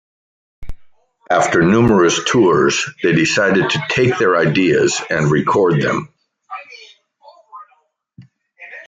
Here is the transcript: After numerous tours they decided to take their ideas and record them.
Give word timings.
After 1.29 1.61
numerous 1.61 2.19
tours 2.25 2.89
they 3.03 3.11
decided 3.13 3.69
to 3.69 3.83
take 3.87 4.17
their 4.17 4.35
ideas 4.35 4.99
and 5.11 5.29
record 5.29 5.79
them. 5.79 6.11